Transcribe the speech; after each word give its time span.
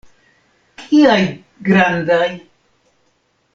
Kiaj 0.79 1.19
grandaj! 1.69 2.27